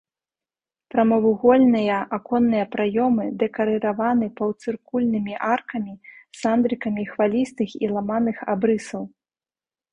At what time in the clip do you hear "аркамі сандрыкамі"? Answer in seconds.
5.53-7.03